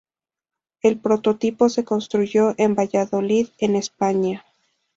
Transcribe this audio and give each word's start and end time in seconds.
El 0.81 0.99
prototipo 0.99 1.69
se 1.69 1.83
construyó 1.83 2.55
en 2.57 2.73
Valladolid 2.73 3.49
en 3.59 3.75
España. 3.75 4.43